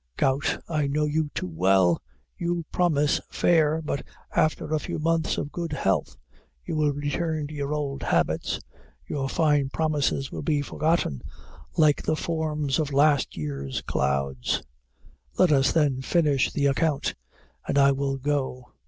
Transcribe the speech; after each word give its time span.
GOUT. 0.17 0.57
I 0.67 0.87
know 0.87 1.05
you 1.05 1.29
too 1.35 1.45
well. 1.47 2.01
You 2.35 2.65
promise 2.71 3.21
fair; 3.29 3.83
but, 3.83 4.01
after 4.35 4.73
a 4.73 4.79
few 4.79 4.97
months 4.97 5.37
of 5.37 5.51
good 5.51 5.73
health, 5.73 6.17
you 6.65 6.75
will 6.75 6.91
return 6.91 7.45
to 7.45 7.53
your 7.53 7.71
old 7.71 8.01
habits; 8.01 8.59
your 9.05 9.29
fine 9.29 9.69
promises 9.69 10.31
will 10.31 10.41
be 10.41 10.63
forgotten 10.63 11.21
like 11.77 12.01
the 12.01 12.15
forms 12.15 12.79
of 12.79 12.87
the 12.87 12.95
last 12.95 13.37
year's 13.37 13.83
clouds. 13.83 14.63
Let 15.37 15.51
us 15.51 15.71
then 15.71 16.01
finish 16.01 16.51
the 16.51 16.65
account, 16.65 17.13
and 17.67 17.77
I 17.77 17.91
will 17.91 18.17
go. 18.17 18.69